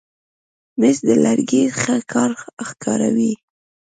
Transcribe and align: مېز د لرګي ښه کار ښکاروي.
مېز 0.79 0.97
د 1.07 1.09
لرګي 1.23 1.63
ښه 1.79 1.95
کار 2.11 2.31
ښکاروي. 2.67 3.33